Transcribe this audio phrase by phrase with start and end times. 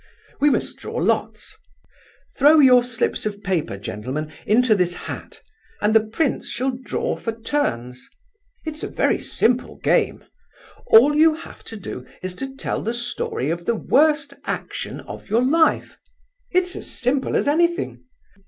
[0.39, 1.55] We must draw lots!
[2.35, 5.43] Throw your slips of paper, gentlemen, into this hat,
[5.79, 8.09] and the prince shall draw for turns.
[8.65, 10.23] It's a very simple game;
[10.87, 15.29] all you have to do is to tell the story of the worst action of
[15.29, 15.99] your life.
[16.49, 18.03] It's as simple as anything.